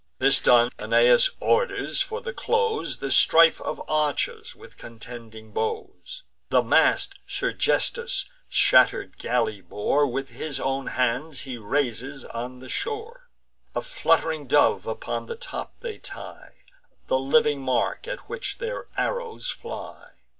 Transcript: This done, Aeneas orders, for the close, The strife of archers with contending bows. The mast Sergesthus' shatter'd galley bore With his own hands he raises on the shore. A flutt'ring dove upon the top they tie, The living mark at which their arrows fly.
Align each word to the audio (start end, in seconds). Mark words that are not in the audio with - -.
This 0.17 0.39
done, 0.39 0.71
Aeneas 0.79 1.29
orders, 1.39 2.01
for 2.01 2.21
the 2.21 2.33
close, 2.33 2.97
The 2.97 3.11
strife 3.11 3.61
of 3.61 3.79
archers 3.87 4.55
with 4.55 4.75
contending 4.79 5.51
bows. 5.51 6.23
The 6.49 6.63
mast 6.63 7.19
Sergesthus' 7.27 8.25
shatter'd 8.49 9.19
galley 9.19 9.61
bore 9.61 10.07
With 10.07 10.29
his 10.29 10.59
own 10.59 10.87
hands 10.87 11.41
he 11.41 11.59
raises 11.59 12.25
on 12.25 12.61
the 12.61 12.67
shore. 12.67 13.29
A 13.75 13.81
flutt'ring 13.83 14.47
dove 14.47 14.87
upon 14.87 15.27
the 15.27 15.35
top 15.35 15.75
they 15.81 15.99
tie, 15.99 16.55
The 17.05 17.19
living 17.19 17.61
mark 17.61 18.07
at 18.07 18.21
which 18.27 18.57
their 18.57 18.87
arrows 18.97 19.51
fly. 19.51 20.13